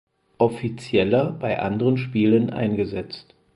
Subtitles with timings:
[0.39, 3.35] Offizieller bei anderen Spielen eingesetzt.